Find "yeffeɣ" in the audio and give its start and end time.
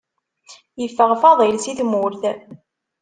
0.81-1.11